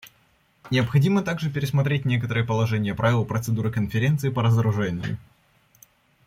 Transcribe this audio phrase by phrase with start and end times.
[0.71, 5.19] Необходимо также пересмотреть некоторые положения правил процедуры Конференции по разоружению.